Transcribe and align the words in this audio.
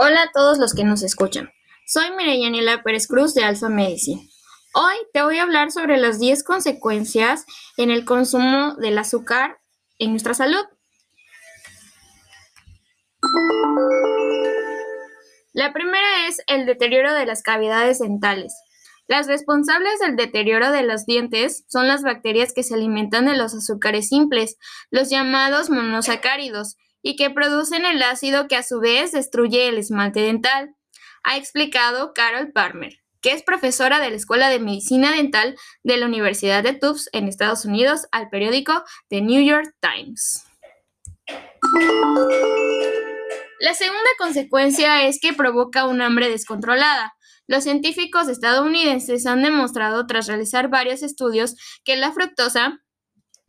Hola 0.00 0.22
a 0.22 0.30
todos 0.30 0.58
los 0.58 0.74
que 0.74 0.84
nos 0.84 1.02
escuchan. 1.02 1.50
Soy 1.84 2.12
Mireyanela 2.12 2.84
Pérez 2.84 3.08
Cruz 3.08 3.34
de 3.34 3.42
Alpha 3.42 3.68
Medicine. 3.68 4.28
Hoy 4.72 4.94
te 5.12 5.22
voy 5.22 5.38
a 5.38 5.42
hablar 5.42 5.72
sobre 5.72 5.96
las 5.96 6.20
10 6.20 6.44
consecuencias 6.44 7.44
en 7.76 7.90
el 7.90 8.04
consumo 8.04 8.76
del 8.76 8.96
azúcar 8.96 9.58
en 9.98 10.12
nuestra 10.12 10.34
salud. 10.34 10.64
La 15.52 15.72
primera 15.72 16.28
es 16.28 16.42
el 16.46 16.64
deterioro 16.64 17.12
de 17.12 17.26
las 17.26 17.42
cavidades 17.42 17.98
dentales. 17.98 18.54
Las 19.08 19.26
responsables 19.26 19.98
del 19.98 20.14
deterioro 20.14 20.70
de 20.70 20.84
los 20.84 21.06
dientes 21.06 21.64
son 21.66 21.88
las 21.88 22.04
bacterias 22.04 22.52
que 22.52 22.62
se 22.62 22.74
alimentan 22.74 23.26
de 23.26 23.36
los 23.36 23.52
azúcares 23.52 24.10
simples, 24.10 24.58
los 24.92 25.10
llamados 25.10 25.70
monosacáridos, 25.70 26.76
y 27.02 27.16
que 27.16 27.30
producen 27.30 27.86
el 27.86 28.02
ácido 28.02 28.48
que 28.48 28.56
a 28.56 28.62
su 28.62 28.80
vez 28.80 29.12
destruye 29.12 29.68
el 29.68 29.78
esmalte 29.78 30.20
dental, 30.20 30.74
ha 31.24 31.36
explicado 31.36 32.12
Carol 32.14 32.52
Palmer, 32.52 32.98
que 33.20 33.32
es 33.32 33.42
profesora 33.42 34.00
de 34.00 34.10
la 34.10 34.16
Escuela 34.16 34.48
de 34.48 34.60
Medicina 34.60 35.12
Dental 35.12 35.56
de 35.82 35.96
la 35.96 36.06
Universidad 36.06 36.62
de 36.62 36.74
Tufts 36.74 37.08
en 37.12 37.28
Estados 37.28 37.64
Unidos 37.64 38.06
al 38.12 38.28
periódico 38.28 38.84
The 39.08 39.20
New 39.20 39.44
York 39.44 39.74
Times. 39.80 40.44
La 43.60 43.74
segunda 43.74 44.10
consecuencia 44.18 45.04
es 45.06 45.18
que 45.20 45.32
provoca 45.32 45.86
un 45.86 46.00
hambre 46.00 46.28
descontrolada. 46.30 47.14
Los 47.48 47.64
científicos 47.64 48.28
estadounidenses 48.28 49.26
han 49.26 49.42
demostrado 49.42 50.06
tras 50.06 50.28
realizar 50.28 50.68
varios 50.68 51.02
estudios 51.02 51.56
que 51.84 51.96
la 51.96 52.12
fructosa, 52.12 52.78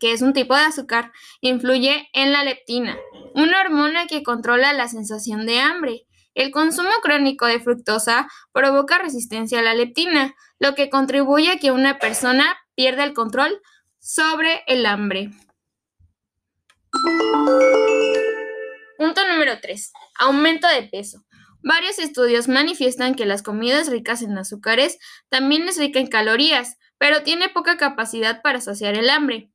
que 0.00 0.12
es 0.12 0.20
un 0.20 0.32
tipo 0.32 0.54
de 0.54 0.62
azúcar, 0.62 1.12
influye 1.40 2.08
en 2.12 2.32
la 2.32 2.44
leptina, 2.44 2.98
una 3.34 3.60
hormona 3.60 4.06
que 4.06 4.22
controla 4.22 4.72
la 4.72 4.88
sensación 4.88 5.44
de 5.44 5.58
hambre. 5.58 6.06
El 6.34 6.50
consumo 6.50 6.90
crónico 7.02 7.46
de 7.46 7.60
fructosa 7.60 8.28
provoca 8.52 8.98
resistencia 8.98 9.58
a 9.58 9.62
la 9.62 9.74
leptina, 9.74 10.34
lo 10.58 10.74
que 10.74 10.88
contribuye 10.88 11.50
a 11.50 11.58
que 11.58 11.72
una 11.72 11.98
persona 11.98 12.56
pierda 12.74 13.04
el 13.04 13.12
control 13.12 13.60
sobre 13.98 14.62
el 14.66 14.86
hambre. 14.86 15.30
Punto 18.96 19.28
número 19.28 19.60
3. 19.60 19.92
Aumento 20.20 20.68
de 20.68 20.84
peso. 20.84 21.24
Varios 21.62 21.98
estudios 21.98 22.46
manifiestan 22.46 23.14
que 23.14 23.26
las 23.26 23.42
comidas 23.42 23.88
ricas 23.88 24.22
en 24.22 24.36
azúcares 24.38 24.98
también 25.28 25.68
es 25.68 25.78
rica 25.78 25.98
en 25.98 26.06
calorías, 26.06 26.76
pero 26.98 27.22
tiene 27.22 27.48
poca 27.48 27.76
capacidad 27.76 28.42
para 28.42 28.60
saciar 28.60 28.94
el 28.94 29.10
hambre. 29.10 29.50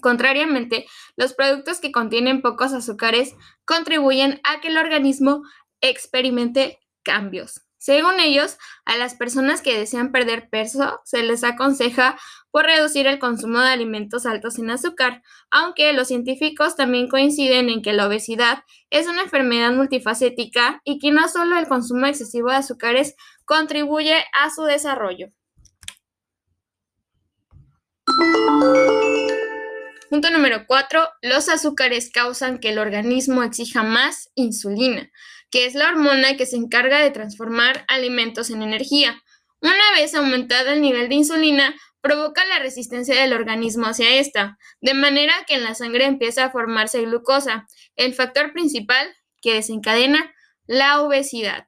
Contrariamente, 0.00 0.86
los 1.16 1.34
productos 1.34 1.80
que 1.80 1.92
contienen 1.92 2.40
pocos 2.40 2.72
azúcares 2.72 3.34
contribuyen 3.64 4.40
a 4.42 4.60
que 4.60 4.68
el 4.68 4.78
organismo 4.78 5.42
experimente 5.80 6.80
cambios. 7.02 7.62
Según 7.82 8.20
ellos, 8.20 8.58
a 8.84 8.96
las 8.96 9.16
personas 9.16 9.60
que 9.60 9.76
desean 9.76 10.12
perder 10.12 10.48
peso 10.48 11.00
se 11.04 11.24
les 11.24 11.42
aconseja 11.42 12.16
por 12.52 12.64
reducir 12.64 13.08
el 13.08 13.18
consumo 13.18 13.58
de 13.58 13.70
alimentos 13.70 14.24
altos 14.24 14.60
en 14.60 14.70
azúcar, 14.70 15.20
aunque 15.50 15.92
los 15.92 16.06
científicos 16.06 16.76
también 16.76 17.08
coinciden 17.08 17.68
en 17.70 17.82
que 17.82 17.92
la 17.92 18.06
obesidad 18.06 18.62
es 18.90 19.08
una 19.08 19.22
enfermedad 19.22 19.72
multifacética 19.72 20.80
y 20.84 21.00
que 21.00 21.10
no 21.10 21.28
solo 21.28 21.58
el 21.58 21.66
consumo 21.66 22.06
excesivo 22.06 22.50
de 22.50 22.56
azúcares 22.56 23.16
contribuye 23.44 24.14
a 24.32 24.50
su 24.50 24.62
desarrollo. 24.62 25.32
Punto 30.12 30.28
número 30.28 30.66
4. 30.66 31.08
Los 31.22 31.48
azúcares 31.48 32.10
causan 32.12 32.58
que 32.58 32.68
el 32.68 32.78
organismo 32.78 33.42
exija 33.42 33.82
más 33.82 34.30
insulina, 34.34 35.10
que 35.50 35.64
es 35.64 35.74
la 35.74 35.88
hormona 35.88 36.36
que 36.36 36.44
se 36.44 36.56
encarga 36.56 36.98
de 36.98 37.10
transformar 37.10 37.86
alimentos 37.88 38.50
en 38.50 38.60
energía. 38.60 39.22
Una 39.62 39.90
vez 39.96 40.14
aumentado 40.14 40.68
el 40.68 40.82
nivel 40.82 41.08
de 41.08 41.14
insulina, 41.14 41.74
provoca 42.02 42.44
la 42.44 42.58
resistencia 42.58 43.18
del 43.18 43.32
organismo 43.32 43.86
hacia 43.86 44.16
esta, 44.16 44.58
de 44.82 44.92
manera 44.92 45.32
que 45.46 45.54
en 45.54 45.64
la 45.64 45.74
sangre 45.74 46.04
empieza 46.04 46.44
a 46.44 46.50
formarse 46.50 47.00
glucosa, 47.00 47.66
el 47.96 48.12
factor 48.12 48.52
principal 48.52 49.16
que 49.40 49.54
desencadena 49.54 50.30
la 50.66 51.00
obesidad. 51.00 51.66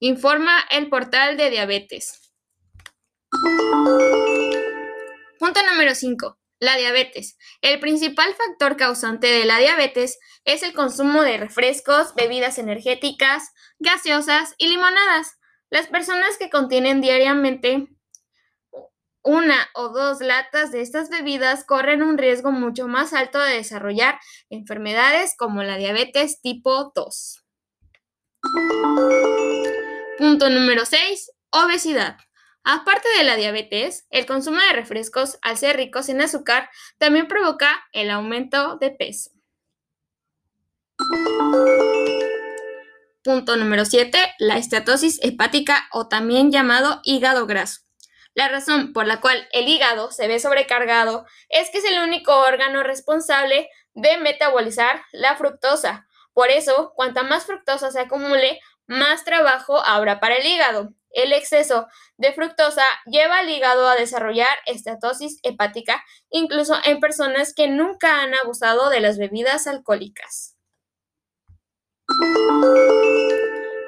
Informa 0.00 0.52
el 0.70 0.90
portal 0.90 1.38
de 1.38 1.48
diabetes. 1.48 2.30
Punto 5.38 5.60
número 5.66 5.94
5. 5.94 6.43
La 6.64 6.76
diabetes. 6.78 7.36
El 7.60 7.78
principal 7.78 8.34
factor 8.34 8.78
causante 8.78 9.26
de 9.26 9.44
la 9.44 9.58
diabetes 9.58 10.18
es 10.46 10.62
el 10.62 10.72
consumo 10.72 11.20
de 11.20 11.36
refrescos, 11.36 12.14
bebidas 12.14 12.56
energéticas, 12.56 13.52
gaseosas 13.80 14.54
y 14.56 14.68
limonadas. 14.68 15.34
Las 15.68 15.88
personas 15.88 16.38
que 16.38 16.48
contienen 16.48 17.02
diariamente 17.02 17.88
una 19.22 19.68
o 19.74 19.90
dos 19.90 20.22
latas 20.22 20.72
de 20.72 20.80
estas 20.80 21.10
bebidas 21.10 21.66
corren 21.66 22.02
un 22.02 22.16
riesgo 22.16 22.50
mucho 22.50 22.88
más 22.88 23.12
alto 23.12 23.38
de 23.40 23.56
desarrollar 23.56 24.18
enfermedades 24.48 25.34
como 25.36 25.62
la 25.62 25.76
diabetes 25.76 26.40
tipo 26.40 26.92
2. 26.94 27.44
Punto 30.16 30.48
número 30.48 30.86
6. 30.86 31.30
Obesidad. 31.50 32.16
Aparte 32.64 33.06
de 33.18 33.24
la 33.24 33.36
diabetes, 33.36 34.06
el 34.08 34.24
consumo 34.24 34.58
de 34.58 34.72
refrescos, 34.72 35.38
al 35.42 35.58
ser 35.58 35.76
ricos 35.76 36.08
en 36.08 36.22
azúcar, 36.22 36.70
también 36.96 37.28
provoca 37.28 37.86
el 37.92 38.10
aumento 38.10 38.78
de 38.78 38.90
peso. 38.90 39.30
Punto 43.22 43.56
número 43.56 43.84
7. 43.84 44.18
La 44.38 44.56
estatosis 44.56 45.22
hepática 45.22 45.88
o 45.92 46.08
también 46.08 46.50
llamado 46.50 47.02
hígado 47.04 47.46
graso. 47.46 47.82
La 48.34 48.48
razón 48.48 48.94
por 48.94 49.06
la 49.06 49.20
cual 49.20 49.46
el 49.52 49.68
hígado 49.68 50.10
se 50.10 50.26
ve 50.26 50.40
sobrecargado 50.40 51.26
es 51.50 51.68
que 51.70 51.78
es 51.78 51.84
el 51.84 52.02
único 52.02 52.34
órgano 52.34 52.82
responsable 52.82 53.68
de 53.92 54.16
metabolizar 54.16 55.02
la 55.12 55.36
fructosa. 55.36 56.08
Por 56.32 56.48
eso, 56.48 56.94
cuanta 56.96 57.24
más 57.24 57.44
fructosa 57.44 57.90
se 57.90 58.00
acumule, 58.00 58.58
más 58.86 59.24
trabajo 59.24 59.84
habrá 59.84 60.18
para 60.18 60.36
el 60.36 60.46
hígado. 60.46 60.94
El 61.14 61.32
exceso 61.32 61.86
de 62.16 62.32
fructosa 62.32 62.84
lleva 63.06 63.38
al 63.38 63.48
hígado 63.48 63.88
a 63.88 63.94
desarrollar 63.94 64.56
estatosis 64.66 65.38
hepática, 65.44 66.04
incluso 66.28 66.74
en 66.84 66.98
personas 66.98 67.54
que 67.54 67.68
nunca 67.68 68.20
han 68.20 68.34
abusado 68.34 68.90
de 68.90 69.00
las 69.00 69.16
bebidas 69.16 69.68
alcohólicas. 69.68 70.56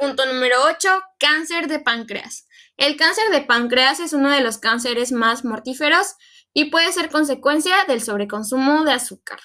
Punto 0.00 0.26
número 0.26 0.56
8. 0.64 0.88
Cáncer 1.20 1.68
de 1.68 1.78
páncreas. 1.78 2.48
El 2.76 2.96
cáncer 2.96 3.30
de 3.30 3.42
páncreas 3.42 4.00
es 4.00 4.12
uno 4.12 4.28
de 4.30 4.40
los 4.40 4.58
cánceres 4.58 5.12
más 5.12 5.44
mortíferos 5.44 6.16
y 6.52 6.66
puede 6.70 6.92
ser 6.92 7.08
consecuencia 7.08 7.84
del 7.86 8.02
sobreconsumo 8.02 8.84
de 8.84 8.92
azúcar. 8.92 9.38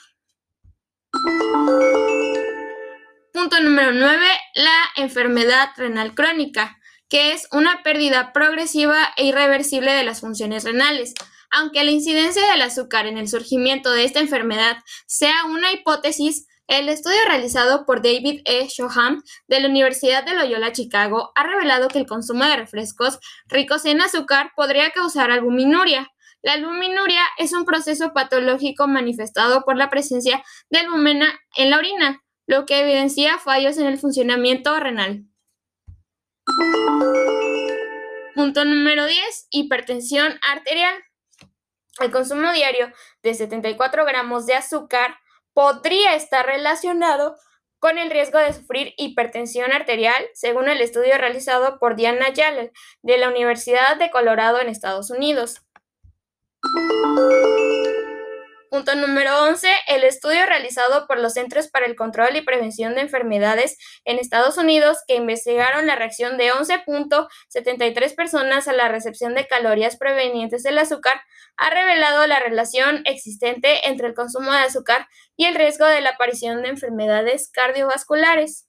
Punto 3.33 3.59
número 3.61 3.91
9. 3.91 4.25
La 4.55 4.79
enfermedad 4.95 5.69
renal 5.77 6.15
crónica 6.15 6.76
que 7.09 7.31
es 7.31 7.47
una 7.51 7.83
pérdida 7.83 8.33
progresiva 8.33 9.13
e 9.15 9.25
irreversible 9.25 9.91
de 9.91 10.03
las 10.03 10.21
funciones 10.21 10.63
renales. 10.63 11.13
Aunque 11.49 11.83
la 11.83 11.91
incidencia 11.91 12.45
del 12.51 12.61
azúcar 12.61 13.07
en 13.07 13.17
el 13.17 13.27
surgimiento 13.27 13.91
de 13.91 14.03
esta 14.03 14.19
enfermedad 14.19 14.77
sea 15.05 15.45
una 15.45 15.71
hipótesis, 15.71 16.47
el 16.67 16.89
estudio 16.89 17.19
realizado 17.27 17.85
por 17.85 18.01
David 18.01 18.41
E. 18.43 18.67
Shoham 18.67 19.23
de 19.47 19.61
la 19.61 19.69
Universidad 19.69 20.25
de 20.25 20.35
Loyola 20.35 20.73
Chicago 20.73 21.31
ha 21.35 21.43
revelado 21.43 21.87
que 21.87 21.99
el 21.99 22.05
consumo 22.05 22.43
de 22.43 22.57
refrescos 22.57 23.19
ricos 23.47 23.85
en 23.85 24.01
azúcar 24.01 24.51
podría 24.53 24.91
causar 24.91 25.31
albuminuria. 25.31 26.11
La 26.41 26.53
albuminuria 26.53 27.21
es 27.37 27.53
un 27.53 27.63
proceso 27.63 28.11
patológico 28.13 28.85
manifestado 28.85 29.63
por 29.63 29.77
la 29.77 29.89
presencia 29.89 30.43
de 30.69 30.79
albumina 30.79 31.39
en 31.55 31.69
la 31.69 31.77
orina, 31.77 32.21
lo 32.47 32.65
que 32.65 32.81
evidencia 32.81 33.37
fallos 33.37 33.77
en 33.77 33.87
el 33.87 33.97
funcionamiento 33.97 34.77
renal. 34.77 35.23
Punto 38.35 38.65
número 38.65 39.05
10. 39.05 39.47
Hipertensión 39.49 40.39
arterial. 40.47 40.93
El 41.99 42.11
consumo 42.11 42.51
diario 42.53 42.91
de 43.23 43.33
74 43.33 44.05
gramos 44.05 44.45
de 44.45 44.53
azúcar 44.53 45.17
podría 45.53 46.15
estar 46.15 46.45
relacionado 46.45 47.35
con 47.79 47.97
el 47.97 48.11
riesgo 48.11 48.39
de 48.39 48.53
sufrir 48.53 48.93
hipertensión 48.97 49.71
arterial, 49.71 50.23
según 50.33 50.67
el 50.67 50.81
estudio 50.81 51.17
realizado 51.17 51.79
por 51.79 51.95
Diana 51.95 52.29
Yale 52.31 52.71
de 53.01 53.17
la 53.17 53.29
Universidad 53.29 53.97
de 53.97 54.09
Colorado 54.11 54.61
en 54.61 54.69
Estados 54.69 55.09
Unidos. 55.09 55.61
Punto 58.69 58.95
número 58.95 59.43
11. 59.43 59.69
El 59.87 60.03
estudio 60.03 60.45
realizado 60.45 61.07
por 61.07 61.19
los 61.19 61.33
Centros 61.33 61.69
para 61.69 61.85
el 61.85 61.95
Control 61.95 62.35
y 62.35 62.41
Prevención 62.41 62.95
de 62.95 63.01
Enfermedades 63.01 63.77
en 64.03 64.19
Estados 64.19 64.57
Unidos, 64.57 64.97
que 65.07 65.15
investigaron 65.15 65.87
la 65.87 65.95
reacción 65.95 66.37
de 66.37 66.51
11.73 66.51 68.15
personas 68.15 68.67
a 68.67 68.73
la 68.73 68.89
recepción 68.89 69.35
de 69.35 69.47
calorías 69.47 69.95
provenientes 69.95 70.63
del 70.63 70.79
azúcar, 70.79 71.21
ha 71.55 71.69
revelado 71.69 72.27
la 72.27 72.39
relación 72.39 73.03
existente 73.05 73.87
entre 73.87 74.07
el 74.07 74.13
consumo 74.13 74.51
de 74.51 74.59
azúcar 74.59 75.07
y 75.37 75.45
el 75.45 75.55
riesgo 75.55 75.85
de 75.85 76.01
la 76.01 76.09
aparición 76.11 76.61
de 76.61 76.69
enfermedades 76.69 77.49
cardiovasculares. 77.51 78.67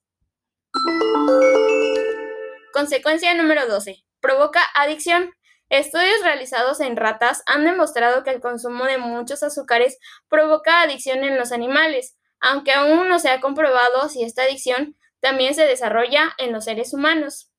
Consecuencia 2.72 3.34
número 3.34 3.66
12. 3.66 4.04
Provoca 4.20 4.60
adicción. 4.74 5.32
Estudios 5.70 6.22
realizados 6.22 6.80
en 6.80 6.96
ratas 6.96 7.42
han 7.44 7.64
demostrado 7.64 8.24
que 8.24 8.30
el 8.30 8.40
consumo 8.40 8.86
de 8.86 8.96
muchos 8.96 9.42
azúcares 9.42 9.98
provoca 10.28 10.80
adicción 10.80 11.24
en 11.24 11.36
los 11.36 11.52
animales, 11.52 12.16
aunque 12.40 12.72
aún 12.72 13.06
no 13.08 13.18
se 13.18 13.28
ha 13.28 13.40
comprobado 13.40 14.08
si 14.08 14.22
esta 14.22 14.44
adicción 14.44 14.96
también 15.20 15.54
se 15.54 15.66
desarrolla 15.66 16.32
en 16.38 16.52
los 16.52 16.64
seres 16.64 16.94
humanos. 16.94 17.52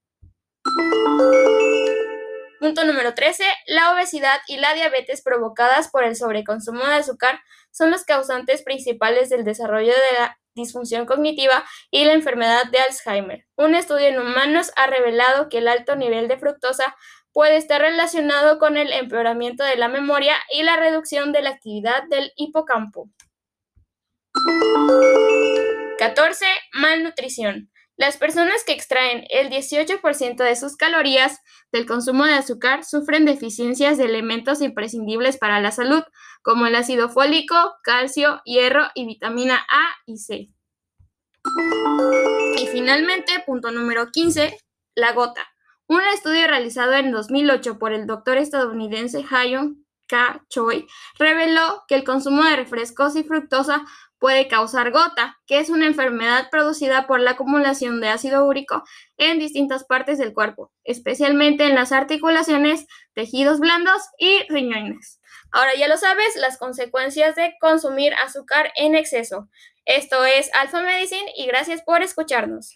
Punto 2.59 2.83
número 2.83 3.13
13. 3.13 3.43
La 3.67 3.93
obesidad 3.93 4.39
y 4.47 4.57
la 4.57 4.73
diabetes 4.73 5.21
provocadas 5.21 5.89
por 5.89 6.03
el 6.03 6.15
sobreconsumo 6.15 6.83
de 6.85 6.95
azúcar 6.95 7.39
son 7.69 7.91
los 7.91 8.05
causantes 8.05 8.63
principales 8.63 9.29
del 9.29 9.43
desarrollo 9.43 9.93
de 9.93 10.19
la 10.19 10.39
disfunción 10.55 11.05
cognitiva 11.05 11.63
y 11.91 12.05
la 12.05 12.13
enfermedad 12.13 12.65
de 12.71 12.79
Alzheimer. 12.79 13.45
Un 13.55 13.75
estudio 13.75 14.07
en 14.07 14.19
humanos 14.19 14.71
ha 14.75 14.87
revelado 14.87 15.47
que 15.47 15.59
el 15.59 15.67
alto 15.67 15.95
nivel 15.95 16.27
de 16.27 16.37
fructosa 16.37 16.95
puede 17.33 17.57
estar 17.57 17.81
relacionado 17.81 18.59
con 18.59 18.77
el 18.77 18.91
empeoramiento 18.91 19.63
de 19.63 19.75
la 19.75 19.87
memoria 19.87 20.35
y 20.53 20.63
la 20.63 20.77
reducción 20.77 21.31
de 21.31 21.41
la 21.41 21.49
actividad 21.51 22.03
del 22.09 22.31
hipocampo. 22.35 23.09
14. 25.97 26.45
Malnutrición. 26.73 27.69
Las 27.97 28.15
personas 28.15 28.63
que 28.63 28.71
extraen 28.71 29.25
el 29.29 29.49
18% 29.49 30.37
de 30.37 30.55
sus 30.55 30.77
calorías 30.77 31.41
del 31.73 31.85
consumo 31.85 32.25
de 32.25 32.35
azúcar 32.35 32.85
sufren 32.85 33.25
deficiencias 33.25 33.97
de 33.97 34.05
elementos 34.05 34.61
imprescindibles 34.61 35.37
para 35.37 35.59
la 35.59 35.71
salud, 35.71 36.03
como 36.41 36.65
el 36.65 36.75
ácido 36.75 37.09
fólico, 37.09 37.55
calcio, 37.83 38.41
hierro 38.45 38.87
y 38.95 39.05
vitamina 39.05 39.65
A 39.69 39.97
y 40.05 40.17
C. 40.17 40.47
Y 42.57 42.67
finalmente, 42.67 43.33
punto 43.45 43.71
número 43.71 44.11
15, 44.11 44.57
la 44.95 45.11
gota. 45.11 45.45
Un 45.89 46.01
estudio 46.13 46.45
realizado 46.45 46.93
en 46.93 47.11
2008 47.11 47.79
por 47.79 47.93
el 47.93 48.05
doctor 48.05 48.37
estadounidense 48.37 49.25
Hayon 49.31 49.87
K. 50.07 50.45
Choi 50.47 50.85
reveló 51.17 51.83
que 51.87 51.95
el 51.95 52.03
consumo 52.03 52.43
de 52.43 52.55
refrescos 52.55 53.15
y 53.15 53.23
fructosa 53.23 53.81
puede 54.19 54.47
causar 54.47 54.91
gota, 54.91 55.39
que 55.47 55.57
es 55.57 55.69
una 55.69 55.87
enfermedad 55.87 56.51
producida 56.51 57.07
por 57.07 57.19
la 57.19 57.31
acumulación 57.31 58.01
de 58.01 58.09
ácido 58.09 58.45
úrico 58.45 58.83
en 59.17 59.39
distintas 59.39 59.83
partes 59.83 60.19
del 60.19 60.31
cuerpo, 60.31 60.71
especialmente 60.83 61.65
en 61.65 61.73
las 61.73 61.91
articulaciones, 61.91 62.85
tejidos 63.15 63.59
blandos 63.59 64.03
y 64.19 64.43
riñones. 64.47 65.19
Ahora 65.51 65.71
ya 65.75 65.87
lo 65.87 65.97
sabes, 65.97 66.35
las 66.35 66.59
consecuencias 66.59 67.35
de 67.35 67.55
consumir 67.59 68.13
azúcar 68.13 68.71
en 68.75 68.93
exceso. 68.93 69.49
Esto 69.85 70.23
es 70.23 70.51
Alpha 70.53 70.83
Medicine 70.83 71.33
y 71.35 71.47
gracias 71.47 71.81
por 71.81 72.03
escucharnos. 72.03 72.75